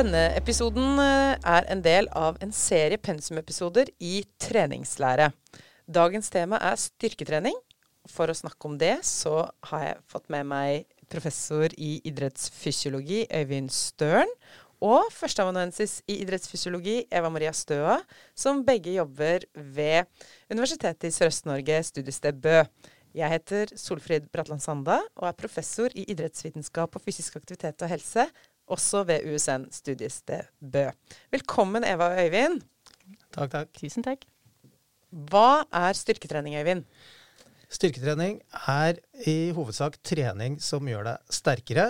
[0.00, 5.26] Denne episoden eh, er en del av en serie pensumepisoder i treningslære.
[5.92, 7.58] Dagens tema er styrketrening.
[8.08, 13.68] For å snakke om det, så har jeg fått med meg professor i idrettsfysiologi, Øyvind
[13.76, 14.32] Støren,
[14.80, 17.98] og førsteamanuensis i idrettsfysiologi, Eva Maria Støa,
[18.32, 20.08] som begge jobber ved
[20.48, 22.62] Universitetet i Sørøst-Norge, studiested Bø.
[23.20, 28.28] Jeg heter Solfrid Bratland Sanda og er professor i idrettsvitenskap og fysisk aktivitet og helse,
[28.70, 30.86] også ved USN studiested Bø.
[31.34, 32.60] Velkommen, Eva og Øyvind.
[33.34, 33.72] Takk, takk.
[33.78, 34.24] Tusen takk.
[35.10, 36.84] Hva er styrketrening, Øyvind?
[37.70, 38.98] Styrketrening er
[39.30, 41.88] i hovedsak trening som gjør deg sterkere,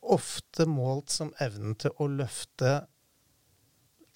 [0.00, 2.80] ofte målt som evnen til å løfte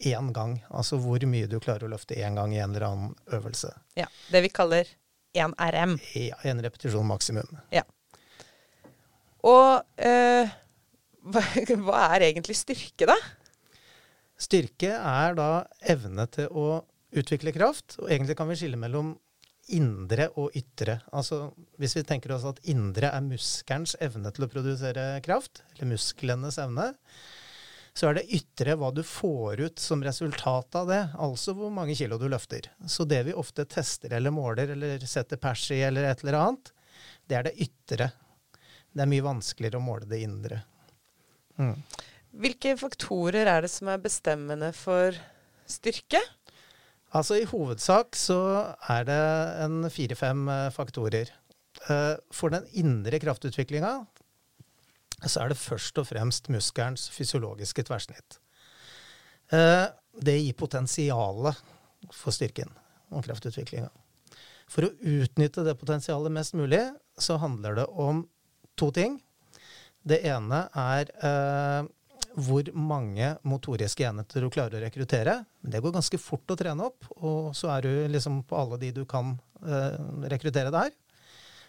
[0.04, 0.56] én gang.
[0.74, 3.70] Altså hvor mye du klarer å løfte én gang i en eller annen øvelse.
[3.98, 4.90] Ja, Det vi kaller
[5.34, 5.98] 1RM.
[6.15, 7.59] Ja, en repetisjon maksimum.
[7.74, 7.82] Ja.
[9.45, 10.51] Og eh,
[11.86, 13.16] hva, er egentlig styrke, da?
[14.40, 15.50] Styrke er da
[15.94, 16.82] evne til å
[17.14, 19.14] utvikle kraft, og egentlig kan vi skille mellom
[19.72, 20.98] indre og ytre.
[21.14, 25.95] Altså hvis vi tenker oss at indre er muskelens evne til å produsere kraft, eller
[25.95, 26.90] musklenes evne,
[27.95, 31.95] så er det ytre hva du får ut som resultat av det, altså hvor mange
[31.95, 32.66] kilo du løfter.
[32.90, 36.72] Så det vi ofte tester eller måler eller setter pers i eller et eller annet,
[37.30, 38.10] det er det ytre.
[38.90, 40.64] Det er mye vanskeligere å måle det indre.
[41.60, 41.77] Mm.
[42.45, 45.15] Hvilke faktorer er det som er bestemmende for
[45.71, 46.21] styrke?
[47.15, 48.38] Altså I hovedsak så
[48.91, 49.23] er det
[49.63, 51.30] en fire-fem eh, faktorer.
[51.87, 54.01] Eh, for den indre kraftutviklinga
[55.25, 58.41] så er det først og fremst muskelens fysiologiske tverrsnitt.
[59.55, 59.87] Eh,
[60.25, 61.60] det gir potensialet
[62.13, 62.73] for styrken
[63.15, 63.91] og kraftutviklinga.
[64.71, 66.82] For å utnytte det potensialet mest mulig,
[67.21, 68.25] så handler det om
[68.81, 69.21] to ting.
[70.05, 71.10] Det ene er
[72.34, 75.38] hvor mange motoriske enheter du klarer å rekruttere.
[75.62, 78.91] Det går ganske fort å trene opp, og så er du liksom på alle de
[78.97, 79.98] du kan eh,
[80.32, 80.91] rekruttere der.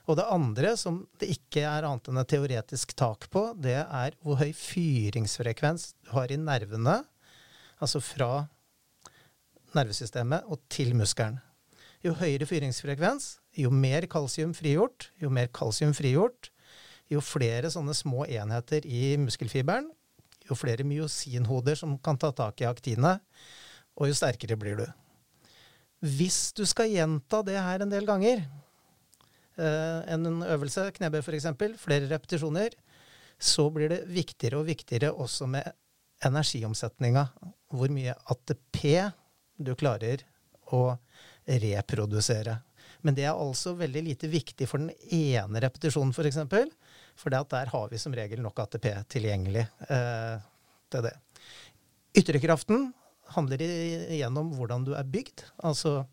[0.05, 4.17] Og det andre, som det ikke er annet enn et teoretisk tak på, det er
[4.21, 6.99] hvor høy fyringsfrekvens du har i nervene,
[7.81, 8.45] altså fra
[9.75, 11.41] nervesystemet og til muskelen.
[12.05, 16.51] Jo høyere fyringsfrekvens, jo mer kalsium frigjort, jo mer kalsium frigjort,
[17.11, 19.87] jo flere sånne små enheter i muskelfiberen,
[20.45, 23.23] jo flere myosinhoder som kan ta tak i aktinet,
[23.95, 24.85] og jo sterkere blir du.
[26.05, 28.43] Hvis du skal gjenta det her en del ganger,
[29.57, 31.47] eh, en øvelse, knebøy f.eks.,
[31.81, 32.75] flere repetisjoner,
[33.39, 35.65] så blir det viktigere og viktigere også med
[36.25, 37.25] energiomsetninga.
[37.75, 39.11] Hvor mye ATP
[39.57, 40.23] du klarer
[40.73, 40.97] å
[41.45, 42.59] reprodusere.
[43.05, 46.39] Men det er altså veldig lite viktig for den ene repetisjonen, f.eks.
[47.15, 50.35] For, der har vi som regel nok ATP tilgjengelig eh,
[50.91, 51.13] til det.
[52.15, 52.89] Ytrekraften
[53.35, 55.45] handler igjen om hvordan du er bygd.
[55.65, 56.03] Altså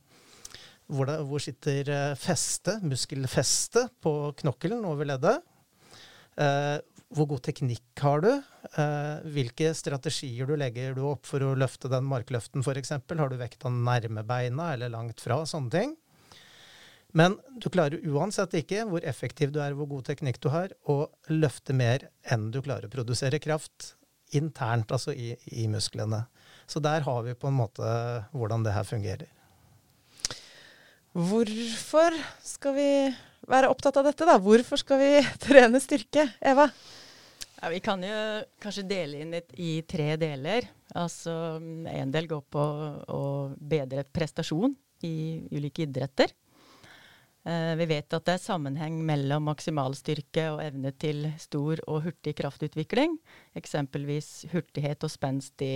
[0.93, 5.43] hvor, det, hvor sitter eh, festet, muskelfestet, på knokkelen over leddet.
[6.41, 6.79] Eh,
[7.13, 8.31] hvor god teknikk har du?
[8.33, 12.95] Eh, hvilke strategier du legger du opp for å løfte den markløften, f.eks.?
[12.97, 15.43] Har du vekta nærme beina eller langt fra?
[15.49, 15.97] Sånne ting.
[17.13, 21.05] Men du klarer uansett ikke, hvor effektiv du er, hvor god teknikk du har, å
[21.29, 23.95] løfte mer enn du klarer å produsere kraft
[24.33, 26.25] internt, altså i, i musklene.
[26.67, 27.85] Så der har vi på en måte
[28.33, 29.29] hvordan det her fungerer.
[31.13, 32.91] Hvorfor skal vi
[33.49, 34.39] være opptatt av dette, da?
[34.41, 35.11] Hvorfor skal vi
[35.45, 36.31] trene styrke?
[36.41, 36.71] Eva?
[37.59, 38.21] Ja, vi kan jo
[38.63, 40.65] kanskje dele inn det i tre deler.
[40.99, 42.63] Altså En del går på
[43.13, 43.21] å
[43.57, 44.73] bedre prestasjon
[45.07, 45.15] i
[45.53, 46.33] ulike idretter.
[47.43, 52.37] Eh, vi vet at det er sammenheng mellom maksimalstyrke og evne til stor og hurtig
[52.39, 53.17] kraftutvikling.
[53.59, 55.73] Eksempelvis hurtighet og spenst i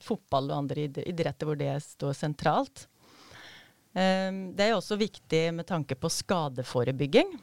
[0.00, 2.86] fotball og andre idretter hvor det står sentralt.
[3.92, 7.36] Eh, det er også viktig med tanke på skadeforebygging.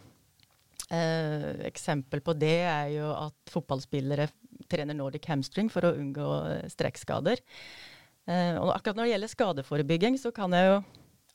[0.90, 4.32] Eh, eksempel på det er jo at fotballspillere
[4.72, 6.32] trener Nordic hamstring for å unngå
[6.74, 7.40] strekkskader.
[8.28, 10.80] Og akkurat når det gjelder skadeforebygging, så kan jeg jo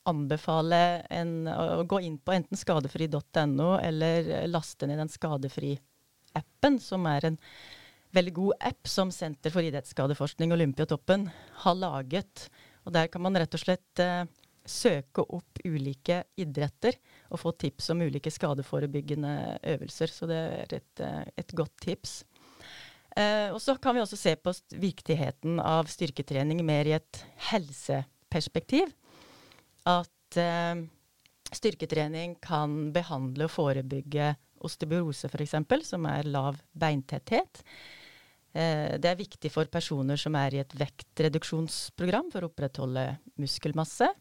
[0.09, 0.79] anbefale
[1.13, 7.39] en, å gå inn på enten skadefri.no eller laste ned den Skadefri-appen, som er en
[8.13, 11.27] veldig god app som Senter for idrettsskadeforskning Olympiatoppen
[11.63, 12.47] har laget.
[12.83, 14.25] Og Der kan man rett og slett eh,
[14.65, 16.97] søke opp ulike idretter
[17.31, 20.11] og få tips om ulike skadeforebyggende øvelser.
[20.11, 22.23] Så det er et, eh, et godt tips.
[23.15, 28.93] Eh, og Så kan vi også se på viktigheten av styrketrening mer i et helseperspektiv
[29.89, 30.83] at eh,
[31.53, 34.33] styrketrening kan behandle og forebygge
[34.63, 35.57] osteoporose f.eks.,
[35.89, 37.63] som er lav beintetthet.
[38.53, 43.07] Eh, det er viktig for personer som er i et vektreduksjonsprogram for å opprettholde
[43.41, 44.11] muskelmasse.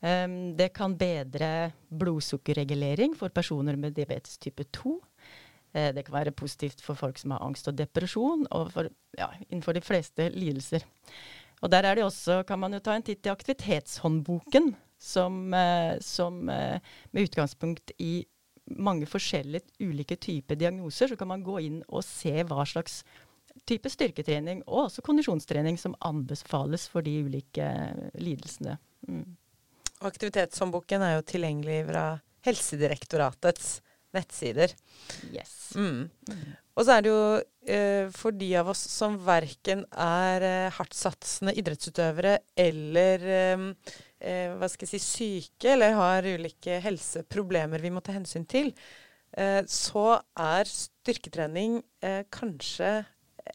[0.00, 4.94] Um, det kan bedre blodsukkerregulering for personer med diabetes type 2.
[5.76, 8.88] Eh, det kan være positivt for folk som har angst og depresjon, og for,
[9.18, 10.86] ja, innenfor de fleste lidelser.
[11.60, 15.96] Og der er det også, kan man jo ta en titt i aktivitetshåndboken, som, eh,
[16.04, 16.80] som eh,
[17.12, 18.26] med utgangspunkt i
[18.78, 23.00] mange forskjellige ulike typer diagnoser, så kan man gå inn og se hva slags
[23.66, 27.66] type styrketrening og også kondisjonstrening som anbefales for de ulike
[28.20, 28.76] lidelsene.
[29.08, 29.36] Mm.
[30.06, 32.04] Aktivitetshåndboken er jo tilgjengelig fra
[32.46, 33.80] Helsedirektoratets
[34.16, 34.72] nettsider.
[35.30, 35.72] Yes.
[35.76, 36.08] Mm.
[36.28, 36.46] Mm.
[36.78, 37.24] Og så er det jo
[37.74, 43.66] eh, for de av oss som verken er eh, hardtsatsende idrettsutøvere eller eh,
[44.18, 45.20] eh, hva skal jeg si,
[45.50, 48.72] syke eller har ulike helseproblemer vi må ta hensyn til,
[49.36, 53.00] eh, så er styrketrening eh, kanskje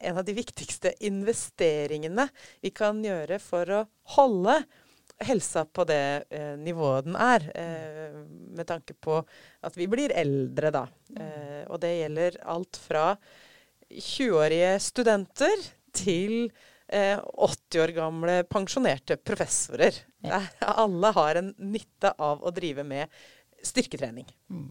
[0.02, 2.28] en av de viktigste investeringene
[2.64, 3.86] vi kan gjøre for å
[4.18, 4.60] holde
[5.24, 9.22] helsa på det eh, nivået den er, eh, med tanke på
[9.64, 10.86] at vi blir eldre, da.
[11.16, 13.06] Eh, og det gjelder alt fra
[13.92, 16.50] 20-årige studenter til
[16.90, 20.04] 80 eh, år gamle pensjonerte professorer.
[20.26, 20.42] Ja.
[20.62, 23.12] alle har en nytte av å drive med
[23.66, 24.28] styrketrening.
[24.50, 24.70] Mm.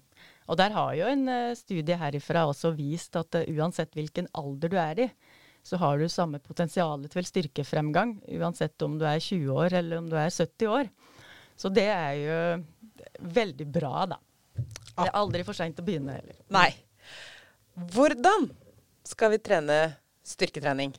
[0.50, 4.72] Og der har jo en uh, studie herifra også vist at uh, uansett hvilken alder
[4.72, 5.08] du er i,
[5.64, 10.10] så har du samme potensial til styrkefremgang, uansett om du er 20 år eller om
[10.10, 10.90] du er 70 år.
[11.56, 12.38] Så det er jo
[13.34, 14.18] veldig bra, da.
[14.54, 16.36] Det er aldri for seint å begynne heller.
[16.52, 16.68] Nei.
[17.94, 18.50] Hvordan
[19.08, 19.78] skal vi trene
[20.24, 20.92] styrketrening?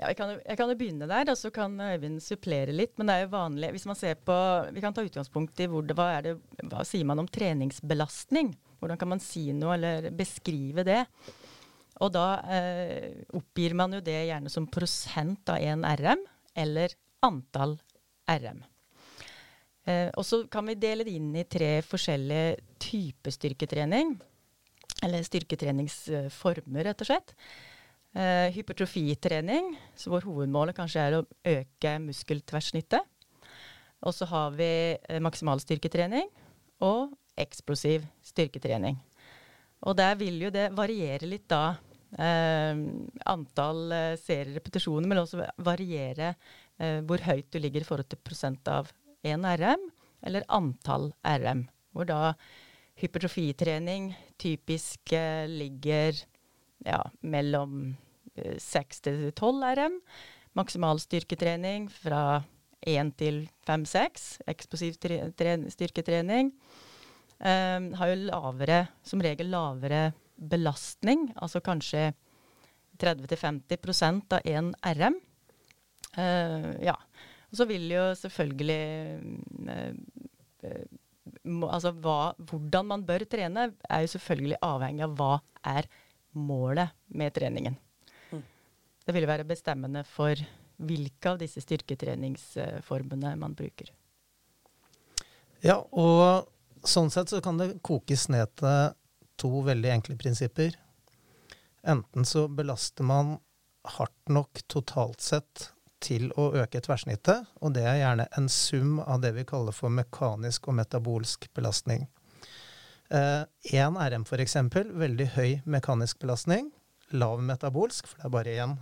[0.00, 2.94] Ja, jeg kan, jeg kan jo begynne der, og så kan Øyvind supplere litt.
[2.96, 4.36] Men det er jo vanlig hvis man ser på
[4.72, 6.38] Vi kan ta utgangspunkt i hvor det, hva, det,
[6.70, 8.54] hva sier man om treningsbelastning?
[8.80, 11.02] Hvordan kan man si noe eller beskrive det?
[12.00, 16.22] Og da eh, oppgir man jo det gjerne som prosent av én RM,
[16.56, 16.94] eller
[17.26, 17.76] antall
[18.30, 18.62] RM.
[19.84, 24.14] Eh, og så kan vi dele det inn i tre forskjellige typer styrketrening.
[25.04, 27.34] Eller styrketreningsformer, rett og slett.
[28.10, 33.04] Eh, hypertrofitrening, hvor hovedmålet kanskje er å øke muskeltverrsnittet.
[34.00, 36.28] Og så har vi eh, maksimalstyrketrening
[36.84, 38.98] og eksplosiv styrketrening.
[39.86, 41.78] Og der vil jo det variere litt da
[42.18, 46.34] antall eh, serierepetisjoner, men også variere
[46.80, 48.90] eh, hvor høyt du ligger i forhold til prosent av
[49.26, 49.86] én RM,
[50.26, 51.68] eller antall RM.
[51.94, 52.34] Hvor da
[53.00, 56.18] hypertrofitrening typisk eh, ligger
[56.86, 57.94] ja, mellom
[58.36, 59.98] 6 eh, til 12 RM.
[60.58, 62.42] Maksimal styrketrening fra
[62.80, 64.40] 1 til 5-6.
[64.50, 66.54] Eksplosiv styrketrening.
[67.40, 70.10] Um, har jo lavere, som regel lavere
[70.40, 72.10] belastning, altså kanskje
[73.00, 75.18] 30-50% av én RM.
[76.16, 76.96] Uh, ja.
[77.50, 78.82] Og så vil jo selvfølgelig
[79.68, 79.92] uh,
[80.64, 80.98] uh,
[81.44, 85.32] må, altså hva, hvordan man bør trene, er jo selvfølgelig avhengig av hva
[85.76, 85.88] er
[86.36, 87.76] målet med treningen.
[88.30, 88.42] Mm.
[89.06, 90.40] Det vil være bestemmende for
[90.80, 93.90] hvilke av disse styrketreningsformene man bruker.
[95.60, 96.48] Ja, og
[96.88, 98.94] sånn sett så kan det kokes ned til
[99.40, 100.76] to veldig enkle prinsipper.
[101.88, 103.38] Enten så belaster man
[103.96, 105.70] hardt nok totalt sett
[106.00, 109.92] til å øke tverrsnittet, og det er gjerne en sum av det vi kaller for
[109.92, 112.06] mekanisk og metabolsk belastning.
[113.10, 114.56] Én eh, RM f.eks.
[114.70, 116.70] veldig høy mekanisk belastning.
[117.10, 118.76] Lav metabolsk, for det er bare én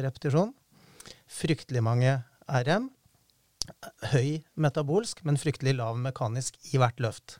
[0.00, 0.54] repetisjon.
[1.28, 2.16] Fryktelig mange
[2.48, 2.88] RM.
[4.14, 7.38] Høy metabolsk, men fryktelig lav mekanisk i hvert løft.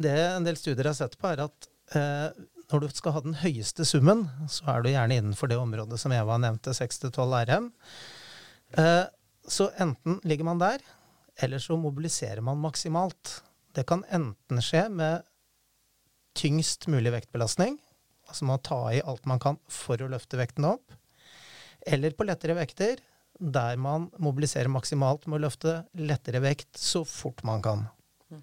[0.00, 3.36] Det en del studier har sett på, er at eh, når du skal ha den
[3.42, 7.70] høyeste summen, så er du gjerne innenfor det området som Eva nevnte, 6-12 RM.
[8.80, 9.04] Eh,
[9.46, 10.82] så enten ligger man der,
[11.44, 13.40] eller så mobiliserer man maksimalt.
[13.74, 15.24] Det kan enten skje med
[16.34, 17.78] tyngst mulig vektbelastning,
[18.26, 20.94] altså man tar i alt man kan for å løfte vekten opp,
[21.86, 23.02] eller på lettere vekter,
[23.38, 27.84] der man mobiliserer maksimalt med å løfte lettere vekt så fort man kan.
[28.30, 28.42] Mm.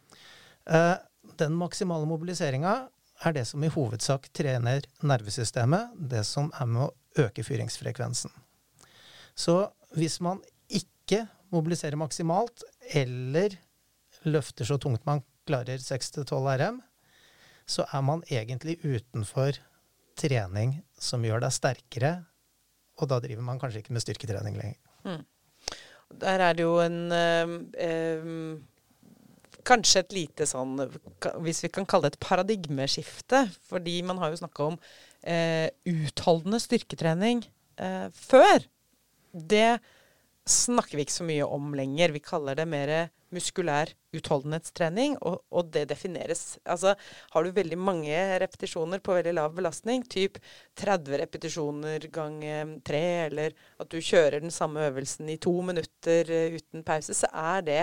[0.78, 0.98] Eh,
[1.40, 2.76] den maksimale mobiliseringa
[3.22, 8.32] er det som i hovedsak trener nervesystemet, det som er med å øke fyringsfrekvensen.
[9.36, 9.58] Så
[9.98, 12.64] hvis man ikke mobiliserer maksimalt,
[12.94, 13.58] eller
[14.28, 16.80] løfter så tungt man klarer 6-12 RM,
[17.70, 19.60] så er man egentlig utenfor
[20.20, 22.14] trening som gjør deg sterkere,
[23.00, 24.80] og da driver man kanskje ikke med styrketrening lenger.
[25.06, 25.24] Mm.
[26.22, 28.58] Der er det jo en øh, øh,
[29.68, 30.76] kanskje et lite sånn
[31.44, 33.46] Hvis vi kan kalle det et paradigmeskifte.
[33.70, 34.78] Fordi man har jo snakka om
[35.24, 37.46] eh, utholdende styrketrening
[37.82, 38.68] eh, før.
[39.32, 39.80] Det
[40.50, 42.16] snakker vi ikke så mye om lenger.
[42.16, 42.94] Vi kaller det mer
[43.32, 46.96] muskulær utholdenhetstrening, og, og, det defineres Altså
[47.32, 50.40] har du veldig mange repetisjoner på veldig lav belastning, typ
[50.80, 52.42] 30 repetisjoner gang
[52.88, 57.32] tre, eller at du kjører den samme øvelsen i to minutter uh, uten pause, så
[57.32, 57.82] er det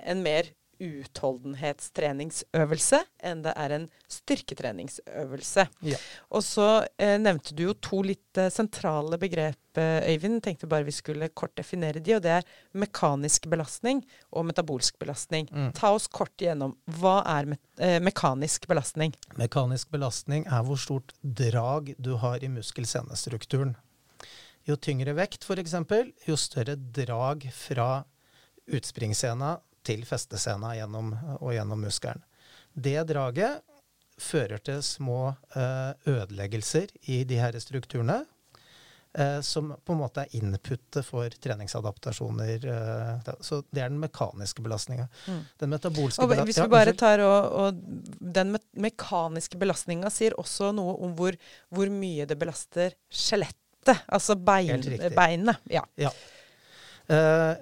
[0.00, 0.50] en mer
[0.82, 5.66] utholdenhetstreningsøvelse enn det er en styrketreningsøvelse.
[5.86, 5.98] Ja.
[6.34, 10.42] Og så eh, nevnte du jo to litt eh, sentrale begrep, eh, Øyvind.
[10.44, 12.44] Tenkte bare vi skulle kort definere de, og det er
[12.78, 13.98] mekanisk belastning
[14.30, 15.44] og metabolsk belastning.
[15.52, 15.70] Mm.
[15.78, 16.72] Ta oss kort igjennom.
[16.98, 19.12] Hva er me eh, mekanisk belastning?
[19.40, 23.72] Mekanisk belastning er hvor stort drag du har i muskelsenestrukturen.
[24.68, 25.74] Jo tyngre vekt, f.eks.,
[26.28, 28.04] jo større drag fra
[28.70, 32.22] utspringsscena til festescena gjennom, og gjennom muskelen.
[32.72, 33.60] Det draget
[34.22, 38.22] fører til små uh, ødeleggelser i de her strukturene.
[39.18, 42.62] Uh, som på en måte er inputet for treningsadaptasjoner.
[42.64, 45.08] Uh, så det er den mekaniske belastninga.
[45.26, 45.42] Mm.
[45.60, 47.82] Den metabolske belastninga Hvis vi bare tar og, og
[48.38, 51.36] Den me mekaniske belastninga sier også noe om hvor,
[51.68, 53.58] hvor mye det belaster skjelettet.
[54.06, 54.80] Altså bein,
[55.12, 55.60] beinet.
[55.68, 55.84] Ja.
[56.00, 56.14] ja.
[57.10, 57.58] Uh,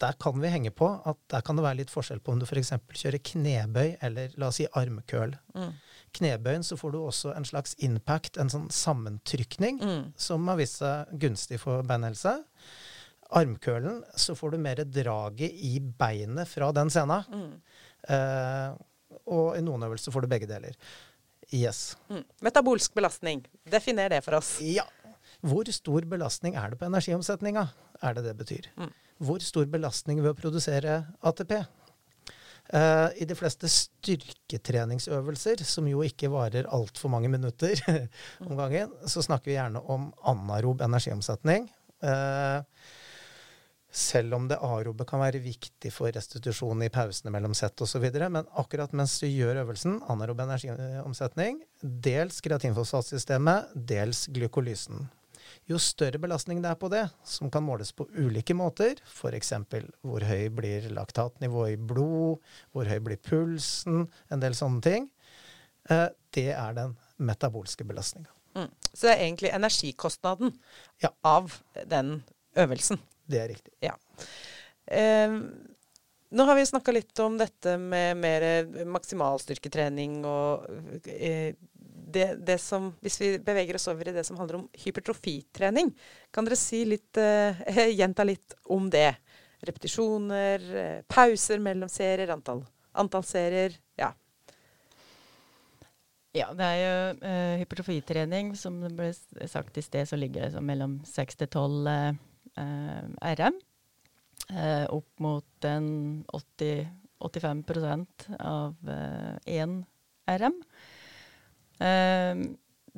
[0.00, 2.46] der kan vi henge på at der kan det være litt forskjell på om du
[2.46, 2.72] f.eks.
[2.96, 5.34] kjører knebøy eller la oss si armkøl.
[5.56, 5.74] Mm.
[6.16, 10.04] Knebøyen så får du også en slags impact, en sånn sammentrykning, mm.
[10.18, 12.32] som har vist seg gunstig for beinhelse.
[13.36, 17.20] Armkølen så får du mer draget i beinet fra den scena.
[17.28, 17.52] Mm.
[18.16, 18.80] Eh,
[19.30, 20.74] og i noen øvelser får du begge deler.
[21.52, 21.98] Yes.
[22.10, 22.24] Mm.
[22.46, 23.44] Metabolsk belastning.
[23.68, 24.56] Definer det for oss.
[24.64, 24.86] Ja.
[25.46, 27.68] Hvor stor belastning er det på energiomsetninga,
[28.02, 28.72] er det det betyr.
[28.80, 28.90] Mm
[29.20, 31.58] hvor stor belastning ved å produsere ATP.
[32.70, 37.80] Uh, eh, I de fleste styrketreningsøvelser, som jo ikke varer altfor mange minutter
[38.46, 41.68] om gangen, så snakker vi gjerne om anarob energiomsetning.
[42.00, 42.64] Uh,
[43.90, 48.06] selv om det arobe kan være viktig for restitusjon i pausene mellom sett osv.
[48.22, 55.08] Men akkurat mens du gjør øvelsen, anarob energiomsetning, dels kreatinfosfatsystemet, dels glykolysen.
[55.70, 59.52] Jo større belastning det er på det, som kan måles på ulike måter, f.eks.
[60.02, 62.40] hvor høy blir laktatnivået i blod,
[62.74, 65.06] hvor høy blir pulsen, en del sånne ting,
[65.86, 68.32] eh, det er den metabolske belastninga.
[68.58, 68.66] Mm.
[68.90, 70.56] Så det er egentlig energikostnaden
[71.04, 71.12] ja.
[71.22, 71.54] av
[71.86, 72.16] den
[72.58, 72.98] øvelsen.
[73.30, 73.70] Det er riktig.
[73.84, 73.94] Ja.
[74.90, 75.38] Eh,
[76.30, 78.44] nå har vi snakka litt om dette med mer
[78.86, 80.66] maksimalstyrketrening og
[81.10, 81.56] eh,
[82.10, 85.92] det, det, som Hvis vi beveger oss over i det som handler om hypertrofitrening,
[86.34, 87.54] kan dere si litt, uh,
[88.00, 89.12] gjenta litt om det?
[89.66, 92.64] Repetisjoner, uh, pauser mellom serier, antall,
[92.98, 93.76] antall serier.
[94.00, 94.10] Ja.
[96.34, 98.54] Ja, det er jo uh, hypertrofitrening.
[98.58, 99.12] Som det ble
[99.46, 102.18] sagt i sted, så ligger det mellom 6 til 12
[102.58, 103.60] RM.
[104.90, 105.86] Opp mot en
[106.34, 106.88] 80,
[107.22, 108.90] 85% av
[109.46, 109.76] én
[110.26, 110.56] RM.
[111.80, 112.42] Eh,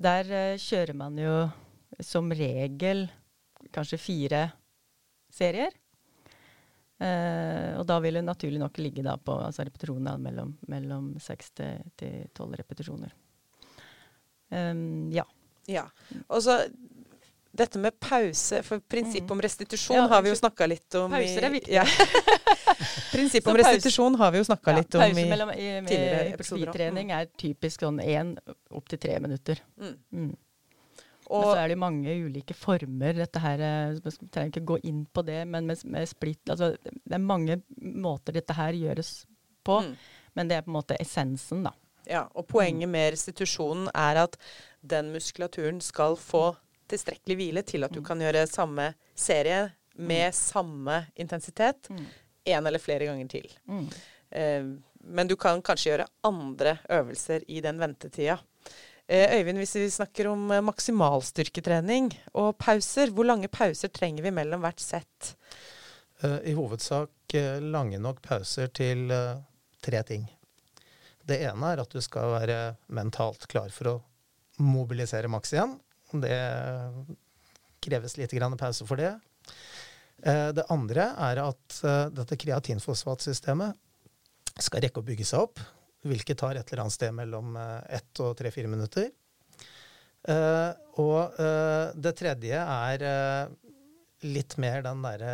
[0.03, 1.37] der eh, kjører man jo
[2.03, 3.07] som regel
[3.73, 4.47] kanskje fire
[5.33, 5.75] serier.
[7.03, 11.49] Uh, og da vil det naturlig nok ligge da på altså repetisjoner mellom, mellom 6
[11.59, 13.11] til 12 repetisjoner.
[14.55, 15.25] Um, ja.
[15.67, 15.83] ja.
[16.29, 16.61] Og så
[17.53, 19.33] dette med pause, for prinsippet mm.
[19.35, 21.75] om restitusjon ja, har vi jo snakka litt om Pauser er viktig.
[21.75, 21.85] Ja.
[23.13, 26.87] prinsippet om restitusjon har vi jo snakka ja, litt om i, mellom, i tidligere episoder.
[26.97, 27.13] mm.
[27.19, 28.33] er typisk sånn én
[28.73, 29.61] opptil tre minutter.
[29.77, 29.93] Mm.
[29.93, 30.33] Mm.
[31.29, 33.21] men så er det mange ulike former.
[33.21, 36.73] dette her, Jeg eh, trenger ikke gå inn på det, men med, med splitt altså,
[36.81, 39.27] Det er mange måter dette her gjøres
[39.65, 39.95] på, mm.
[40.35, 41.77] men det er på en måte essensen, da.
[42.09, 44.41] Ja, og poenget med restitusjonen er at
[44.81, 46.55] den muskulaturen skal få
[46.93, 48.07] tilstrekkelig hvile til at du mm.
[48.07, 49.65] kan gjøre samme serie
[49.99, 50.39] med mm.
[50.39, 52.67] samme intensitet én mm.
[52.67, 53.51] eller flere ganger til.
[53.69, 53.85] Mm.
[54.31, 54.71] Eh,
[55.03, 58.39] men du kan kanskje gjøre andre øvelser i den ventetida.
[59.07, 64.35] Eh, Øyvind, hvis vi snakker om eh, maksimalstyrketrening og pauser, hvor lange pauser trenger vi
[64.35, 65.35] mellom hvert sett?
[66.23, 69.43] Eh, I hovedsak eh, lange nok pauser til eh,
[69.83, 70.29] tre ting.
[71.23, 72.59] Det ene er at du skal være
[72.95, 73.97] mentalt klar for å
[74.63, 75.75] mobilisere maks igjen.
[76.21, 76.39] Det
[77.83, 79.15] kreves litt pause for det.
[80.23, 83.75] Eh, det andre er at eh, dette kreatinfosfatsystemet
[84.63, 85.63] skal rekke å bygge seg opp,
[86.07, 89.11] hvilket tar et eller annet sted mellom eh, ett og tre-fire minutter.
[91.03, 91.39] Og
[91.99, 93.03] det tredje er
[94.23, 95.33] litt mer den derre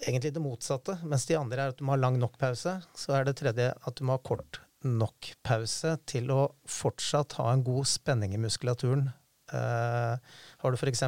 [0.00, 0.96] egentlig det motsatte.
[1.04, 3.68] Mens de andre er at du må ha lang nok pause, så er det tredje
[3.68, 6.40] at du må ha kort nok pause til å
[6.70, 9.08] fortsatt ha en god spenning i muskulaturen.
[9.52, 10.14] Eh,
[10.62, 11.02] har du f.eks.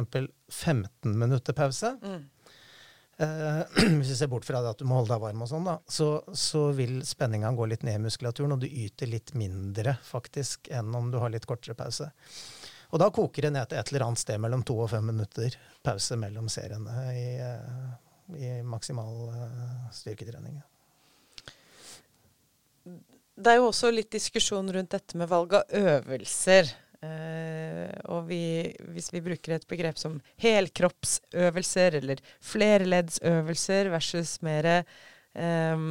[0.49, 2.21] 15 minutter pause, Mm.
[3.19, 3.63] eh,
[3.99, 5.77] hvis vi ser bort fra det at du må holde deg varm og sånn, da,
[5.87, 10.69] så, så vil spenninga gå litt ned i muskulaturen, og du yter litt mindre faktisk
[10.71, 12.11] enn om du har litt kortere pause.
[12.89, 15.53] Og da koker det ned til et eller annet sted mellom to og fem minutter
[15.85, 17.89] pause mellom seriene i, eh,
[18.39, 19.27] i maksimal
[19.93, 20.57] styrketrening.
[23.39, 26.71] Det er jo også litt diskusjon rundt dette med valg av øvelser.
[26.99, 35.85] Eh, og vi, hvis vi bruker et begrep som helkroppsøvelser eller flerleddsøvelser versus mer eh,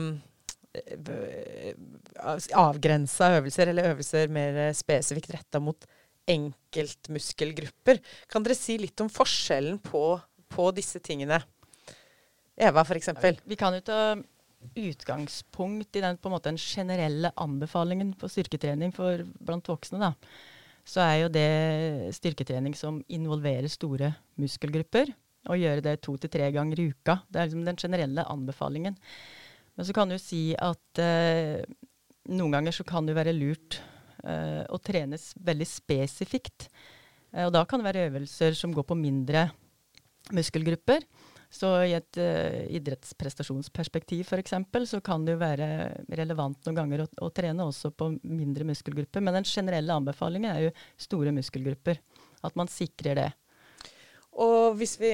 [2.52, 5.88] avgrensa øvelser, eller øvelser mer spesifikt retta mot
[6.28, 8.02] enkeltmuskelgrupper.
[8.28, 10.02] Kan dere si litt om forskjellen på,
[10.52, 11.40] på disse tingene?
[12.58, 13.14] Eva, f.eks.
[13.48, 14.00] Vi kan jo ta
[14.78, 20.00] utgangspunkt i den på en måte den generelle anbefalingen på styrketrening for blant voksne.
[20.02, 20.12] da.
[20.88, 25.12] Så er jo det styrketrening som involverer store muskelgrupper.
[25.48, 27.20] Og gjøre det to til tre ganger i uka.
[27.28, 28.96] Det er liksom den generelle anbefalingen.
[29.76, 31.62] Men så kan du si at eh,
[32.34, 33.78] noen ganger så kan det være lurt
[34.24, 36.66] eh, å trenes veldig spesifikt.
[37.32, 39.46] Eh, og da kan det være øvelser som går på mindre
[40.34, 41.06] muskelgrupper.
[41.48, 44.52] Så i et uh, idrettsprestasjonsperspektiv f.eks.
[44.90, 45.68] så kan det jo være
[46.20, 49.24] relevant noen ganger å, å, trene også på mindre muskelgrupper.
[49.24, 52.02] Men den generelle anbefalingen er jo store muskelgrupper.
[52.44, 53.30] At man sikrer det.
[54.38, 55.10] Og hvis vi,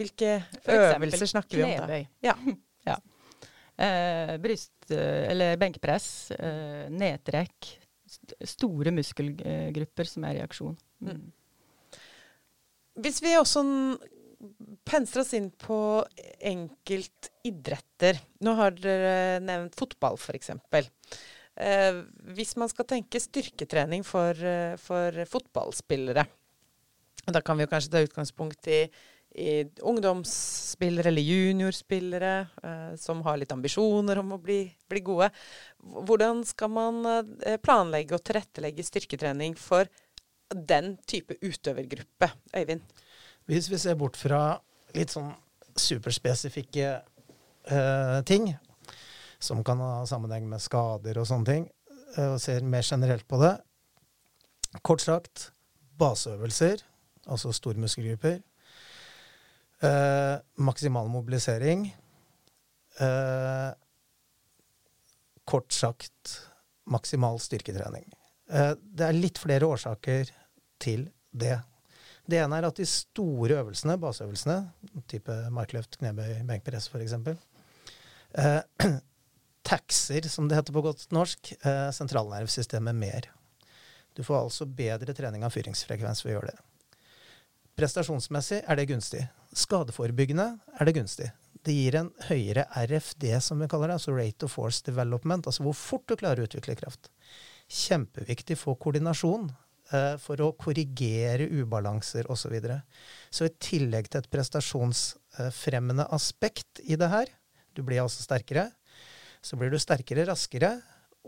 [0.00, 1.84] hvilke øvelser snakker vi om da?
[1.84, 2.08] Knebøy.
[2.24, 2.34] Ja.
[2.90, 2.96] ja.
[3.78, 7.74] Uh, bryst, eller benkpress, uh, nedtrekk.
[8.08, 10.72] St store muskelgrupper som er i aksjon.
[11.04, 11.26] Mm.
[13.04, 13.62] Hvis vi også
[14.86, 15.78] pensler oss inn på
[16.50, 18.20] enkeltidretter.
[18.44, 20.52] Nå har dere nevnt fotball, f.eks.
[21.58, 22.00] Eh,
[22.36, 26.26] hvis man skal tenke styrketrening for, eh, for, fotballspillere,
[27.28, 28.84] da kan vi jo kanskje ta utgangspunkt i,
[29.34, 35.32] i ungdomsspillere eller juniorspillere eh, som har litt ambisjoner om å bli, bli gode.
[35.82, 39.90] Hvordan skal man eh, planlegge og tilrettelegge styrketrening for
[40.48, 42.86] den type utøvergruppe, Øyvind?
[43.48, 44.58] Hvis vi ser bort fra
[44.92, 45.30] litt sånn
[45.78, 48.50] superspesifikke eh, ting,
[49.38, 51.64] som kan ha sammenheng med skader og sånne ting,
[52.18, 53.54] uh, og ser mer generelt på det
[54.84, 55.46] Kort sagt
[55.98, 56.82] baseøvelser,
[57.30, 58.42] altså store muskelgrupper.
[59.80, 61.88] Uh, maksimal mobilisering.
[65.48, 66.34] kort sagt
[66.90, 68.04] maksimal styrketrening.
[68.48, 70.32] det er litt flere årsaker
[70.82, 71.60] til det.
[72.28, 74.58] Det ene er at de store øvelsene, baseøvelsene,
[75.08, 77.14] type markløft, knebøy, benkpress f.eks.,
[78.36, 78.60] eh,
[79.68, 83.30] taxer, som det heter på godt norsk, eh, sentralnervesystemet mer.
[84.12, 86.58] Du får altså bedre trening av fyringsfrekvens ved å gjøre det.
[87.78, 89.22] Prestasjonsmessig er det gunstig.
[89.56, 91.30] Skadeforebyggende er det gunstig.
[91.64, 95.64] Det gir en høyere RFD, som vi kaller det, altså Rate of Force Development, altså
[95.64, 97.08] hvor fort du klarer å utvikle kraft.
[97.68, 99.48] Kjempeviktig for koordinasjon
[100.20, 102.42] for å korrigere ubalanser osv.
[102.42, 102.82] Så, videre.
[103.32, 107.32] så i tillegg til et prestasjonsfremmende aspekt i det her,
[107.72, 108.66] du blir altså sterkere,
[109.40, 110.74] så blir du sterkere raskere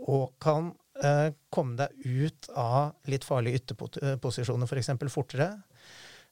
[0.09, 0.71] og kan
[1.03, 4.91] eh, komme deg ut av litt farlige ytterposisjoner f.eks.
[4.97, 5.49] For fortere.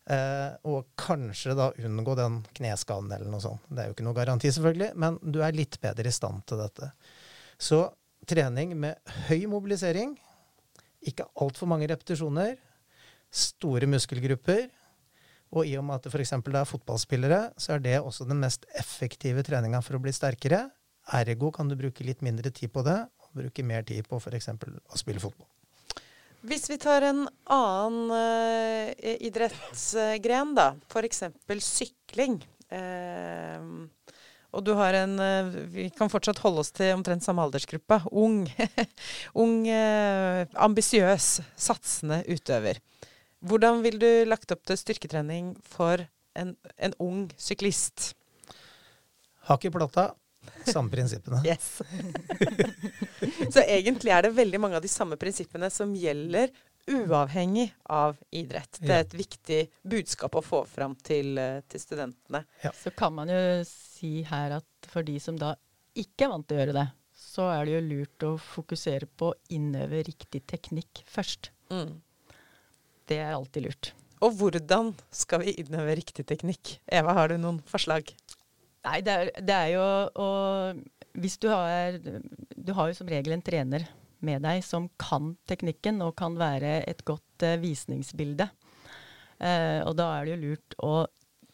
[0.10, 3.68] Eh, og kanskje da unngå den kneskaden eller noe sånt.
[3.70, 6.62] Det er jo ikke noe garanti, selvfølgelig, men du er litt bedre i stand til
[6.64, 6.92] dette.
[7.60, 7.84] Så
[8.30, 10.18] trening med høy mobilisering
[11.06, 12.58] ikke altfor mange repetisjoner.
[13.30, 14.68] Store muskelgrupper.
[15.56, 16.36] Og i og med at det f.eks.
[16.38, 20.68] er fotballspillere, så er det også den mest effektive treninga for å bli sterkere.
[21.18, 24.52] Ergo kan du bruke litt mindre tid på det, og bruke mer tid på f.eks.
[24.54, 25.50] å spille fotball.
[26.46, 31.26] Hvis vi tar en annen uh, idrettsgren, da, f.eks.
[31.66, 32.38] sykling.
[32.70, 33.90] Uh,
[34.56, 38.02] og du har en eh, Vi kan fortsatt holde oss til omtrent samme aldersgruppe.
[38.12, 38.44] Ung,
[39.44, 42.82] ung eh, ambisiøs, satsende utøver.
[43.46, 46.02] Hvordan vil du lagt opp til styrketrening for
[46.40, 48.14] en, en ung syklist?
[49.50, 50.10] Hakk i plata.
[50.68, 51.42] Samme prinsippene.
[51.50, 51.82] Yes.
[53.54, 56.52] Så egentlig er det veldig mange av de samme prinsippene som gjelder
[56.88, 58.80] uavhengig av idrett.
[58.82, 62.46] Det er et viktig budskap å få fram til, eh, til studentene.
[62.64, 62.72] Ja.
[62.72, 65.56] Så kan man jo si her at for de som da
[65.96, 69.32] ikke er vant til å gjøre det, så er det jo lurt å fokusere på
[69.32, 71.52] å innøve riktig teknikk først.
[71.70, 72.02] Mm.
[73.10, 73.94] Det er alltid lurt.
[74.26, 76.80] Og hvordan skal vi innøve riktig teknikk?
[76.92, 78.12] Eva, har du noen forslag?
[78.88, 80.28] Nei, det er, det er jo å
[81.20, 83.84] Hvis du har Du har jo som regel en trener
[84.26, 88.50] med deg som kan teknikken og kan være et godt uh, visningsbilde.
[89.40, 90.96] Uh, og da er det jo lurt å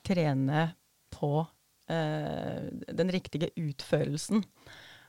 [0.06, 0.67] trene
[1.13, 2.63] på uh,
[3.01, 4.43] den riktige utførelsen.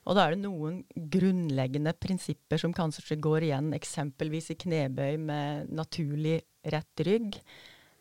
[0.07, 5.73] Og da er det noen grunnleggende prinsipper som kanskje går igjen, eksempelvis i knebøy med
[5.75, 7.41] naturlig rett rygg.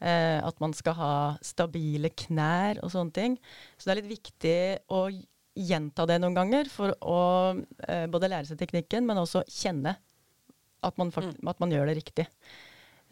[0.06, 3.38] At man skal ha stabile knær og sånne ting.
[3.74, 4.58] Så det er litt viktig
[4.94, 5.00] å
[5.56, 7.20] gjenta det noen ganger for å
[7.88, 9.96] eh, både lære seg teknikken, men også kjenne
[10.86, 11.48] at man, mm.
[11.50, 12.28] at man gjør det riktig.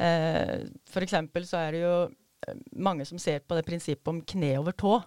[0.01, 4.21] Eh, for eksempel så er det jo eh, mange som ser på det prinsippet om
[4.34, 4.99] kne over tå.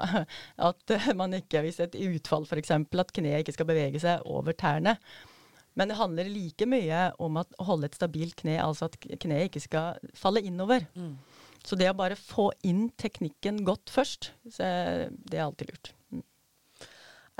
[0.70, 4.94] At man ikke, hvis et utfall f.eks., at kneet ikke skal bevege seg over tærne.
[5.76, 9.64] Men det handler like mye om å holde et stabilt kne, altså at kneet ikke
[9.66, 10.86] skal falle innover.
[10.94, 11.18] Mm.
[11.66, 14.70] Så det å bare få inn teknikken godt først, det
[15.36, 15.92] er alltid lurt.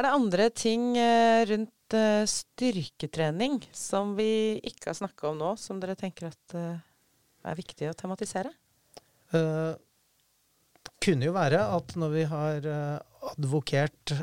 [0.00, 5.50] Er det andre ting eh, rundt uh, styrketrening som vi ikke har snakka om nå,
[5.60, 6.78] som dere tenker at uh,
[7.44, 8.48] er viktig å tematisere?
[9.34, 9.76] Uh,
[11.04, 12.68] kunne jo være at når vi har
[13.28, 14.14] advokert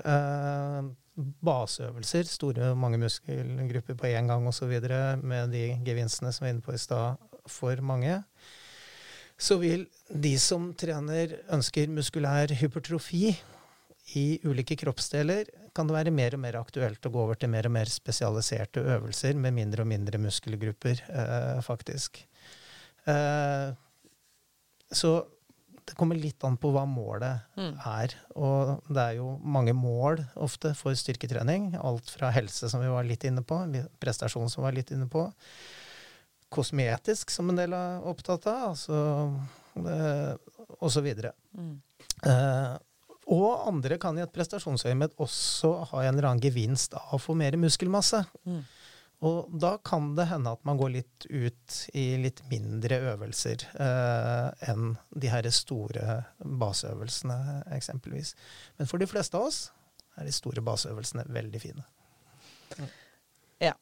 [1.45, 4.73] baseøvelser, store mange muskelgrupper på én gang osv.,
[5.21, 8.17] med de gevinstene som vi var inne på i stad, for mange,
[9.37, 13.35] så vil de som trener ønsker muskulær hypertrofi
[14.15, 17.69] i ulike kroppsdeler, kan det være mer og mer aktuelt å gå over til mer
[17.69, 22.23] og mer spesialiserte øvelser med mindre og mindre muskelgrupper, eh, faktisk.
[23.07, 23.71] Eh,
[24.91, 25.11] så
[25.87, 27.75] det kommer litt an på hva målet mm.
[27.87, 28.15] er.
[28.35, 31.71] Og det er jo mange mål ofte for styrketrening.
[31.79, 33.61] Alt fra helse, som vi var litt inne på,
[34.01, 35.23] prestasjon, som vi var litt inne på,
[36.51, 38.99] kosmetisk, som en del er opptatt av, altså,
[39.77, 41.31] og så videre.
[41.55, 41.73] Mm.
[42.25, 42.75] Eh,
[43.27, 47.35] og andre kan i et prestasjonsøyemed også ha en eller annen gevinst av å få
[47.37, 48.21] mer muskelmasse.
[48.47, 48.61] Mm.
[49.27, 54.69] Og da kan det hende at man går litt ut i litt mindre øvelser eh,
[54.69, 57.37] enn de her store baseøvelsene,
[57.75, 58.35] eksempelvis.
[58.77, 59.63] Men for de fleste av oss
[60.17, 61.87] er de store baseøvelsene veldig fine.
[63.63, 63.73] Ja.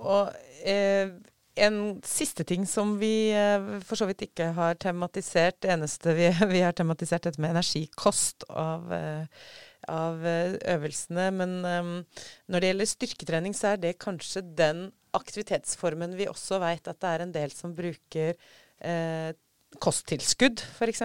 [0.00, 0.32] Og
[0.64, 1.12] eh,
[1.54, 5.60] en siste ting som vi eh, for så vidt ikke har tematisert.
[5.62, 9.44] Det eneste vi, vi har tematisert, dette med energikost av eh,
[9.90, 11.28] av eh, øvelsene.
[11.34, 11.94] Men um,
[12.50, 17.10] når det gjelder styrketrening, så er det kanskje den aktivitetsformen vi også veit at det
[17.10, 18.36] er en del som bruker
[18.80, 19.32] eh,
[19.82, 21.04] kosttilskudd, f.eks.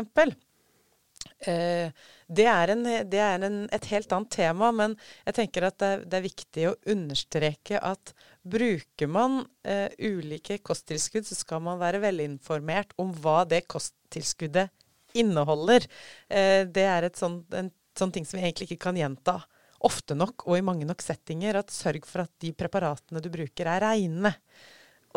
[1.46, 1.92] Eh,
[2.28, 4.96] det er, en, det er en, et helt annet tema, men
[5.28, 8.14] jeg tenker at det er, det er viktig å understreke at
[8.48, 14.74] bruker man eh, ulike kosttilskudd, så skal man være velinformert om hva det kosttilskuddet
[15.18, 15.86] inneholder.
[16.30, 19.40] Eh, det er et sånt, en sånn ting som vi egentlig ikke kan gjenta
[19.88, 21.62] ofte nok og i mange nok settinger.
[21.62, 24.34] At sørg for at de preparatene du bruker, er reine.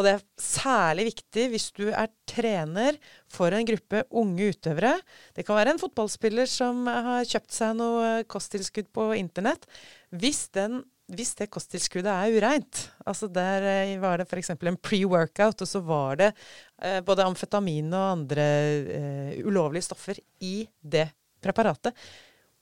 [0.00, 2.96] Og det er særlig viktig hvis du er trener
[3.28, 4.94] for en gruppe unge utøvere.
[5.36, 9.68] Det kan være en fotballspiller som har kjøpt seg noe kosttilskudd på internett.
[10.16, 10.80] Hvis, den,
[11.12, 14.54] hvis det kosttilskuddet er ureint, altså der eh, var det f.eks.
[14.56, 18.48] en pre-workout, og så var det eh, både amfetamin og andre
[18.80, 21.10] eh, ulovlige stoffer i det
[21.44, 21.92] preparatet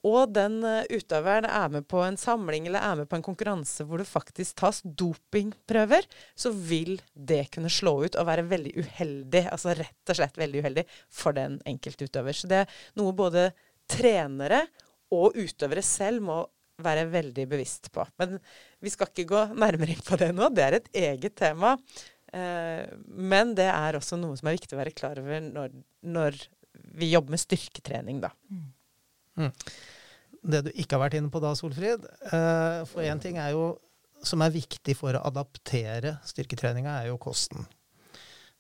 [0.07, 3.87] og den uh, utøveren er med på en samling eller er med på en konkurranse
[3.87, 6.07] hvor det faktisk tas dopingprøver,
[6.39, 10.63] så vil det kunne slå ut og være veldig uheldig, altså rett og slett veldig
[10.63, 10.85] uheldig
[11.21, 12.37] for den enkelte utøver.
[12.37, 13.49] Så det er noe både
[13.91, 14.67] trenere
[15.15, 16.43] og utøvere selv må
[16.85, 18.05] være veldig bevisst på.
[18.21, 18.37] Men
[18.85, 21.75] vi skal ikke gå nærmere inn på det nå, det er et eget tema.
[22.29, 25.75] Uh, men det er også noe som er viktig å være klar over når,
[26.07, 26.39] når
[26.99, 28.31] vi jobber med styrketrening, da.
[28.53, 28.67] Mm.
[29.39, 29.51] Mm.
[30.53, 33.73] Det du ikke har vært inne på da, Solfrid uh, For én ting er jo,
[34.27, 37.67] som er viktig for å adaptere styrketreninga, er jo kosten.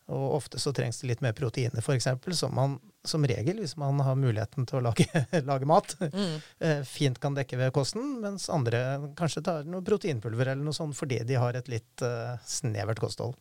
[0.08, 4.00] Og ofte så trengs det litt mer proteiner, f.eks., som man som regel, hvis man
[4.04, 5.06] har muligheten til å lage,
[5.50, 6.34] lage mat, mm.
[6.64, 8.80] uh, fint kan dekke ved kosten, mens andre
[9.18, 13.36] kanskje tar noe proteinpulver eller noe sånt fordi de har et litt uh, snevert kosthold.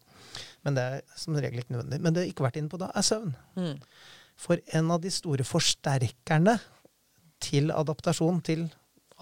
[0.68, 2.02] Men det er som regel ikke nødvendig.
[2.04, 3.36] Men det jeg ikke har vært inne på da, er søvn.
[3.56, 3.76] Mm.
[4.38, 6.58] For en av de store forsterkerne
[7.44, 8.68] til adaptasjon til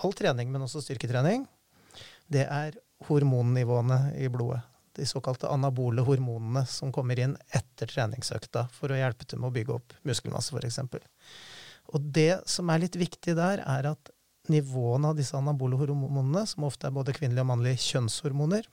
[0.04, 1.46] all trening, men også styrketrening,
[2.32, 4.64] det er hormonnivåene i blodet.
[4.96, 9.56] De såkalte anabole hormonene som kommer inn etter treningsøkta for å hjelpe til med å
[9.58, 10.80] bygge opp muskelmasse, f.eks.
[11.92, 14.12] Og det som er litt viktig der, er at
[14.52, 18.70] nivåene av disse anabole hormonene, som ofte er både kvinnelige og mannlige kjønnshormoner,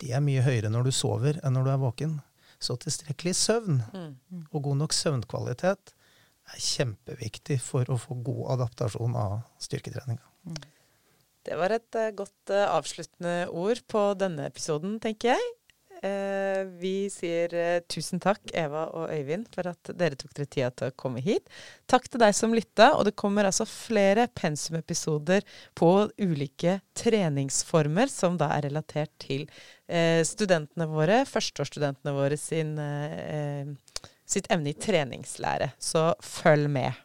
[0.00, 2.14] de er mye høyere når du sover enn når du er våken.
[2.62, 4.48] Så tilstrekkelig søvn mm.
[4.50, 5.92] og god nok søvnkvalitet
[6.52, 10.24] er kjempeviktig for å få god adaptasjon av styrketreninga.
[11.44, 15.52] Det var et uh, godt uh, avsluttende ord på denne episoden, tenker jeg.
[16.04, 17.52] Uh, vi sier
[17.88, 21.48] tusen takk, Eva og Øyvind, for at dere tok dere tida til å komme hit.
[21.88, 25.44] Takk til deg som lytta, og det kommer altså flere pensumepisoder
[25.76, 29.48] på ulike treningsformer som da er relatert til
[30.24, 32.70] studentene våre, førsteårsstudentene våre sin,
[34.26, 35.70] sitt evne i treningslære.
[35.78, 37.03] Så følg med.